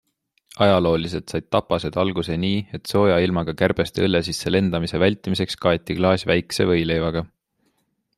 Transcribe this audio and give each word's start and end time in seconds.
Ajalooliselt 0.67 1.33
said 1.33 1.47
tapased 1.55 1.99
alguse 2.03 2.37
nii, 2.45 2.63
et 2.77 2.93
sooja 2.93 3.19
ilmaga 3.25 3.55
kärbeste 3.59 4.03
õlle 4.07 4.23
sisse 4.29 4.53
lendamise 4.55 5.03
vältimiseks 5.05 5.61
kaeti 5.67 5.99
klaas 6.01 6.25
väikse 6.33 6.67
võileivaga. 6.73 7.23